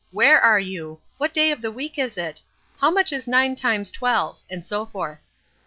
Where 0.09 0.41
are 0.41 0.59
you? 0.59 0.99
What 1.19 1.31
day 1.31 1.51
of 1.51 1.61
the 1.61 1.69
week 1.71 1.99
is 1.99 2.17
it? 2.17 2.41
How 2.79 2.89
much 2.89 3.13
is 3.13 3.27
nine 3.27 3.53
times 3.55 3.91
twelve?" 3.91 4.39
and 4.49 4.65
so 4.65 4.87
forth. 4.87 5.19